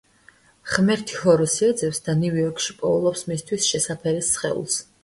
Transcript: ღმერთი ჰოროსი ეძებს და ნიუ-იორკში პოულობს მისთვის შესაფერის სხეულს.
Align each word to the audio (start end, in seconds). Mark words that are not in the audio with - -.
ღმერთი 0.71 1.19
ჰოროსი 1.25 1.67
ეძებს 1.69 2.01
და 2.09 2.17
ნიუ-იორკში 2.25 2.79
პოულობს 2.83 3.25
მისთვის 3.35 3.71
შესაფერის 3.75 4.35
სხეულს. 4.37 4.87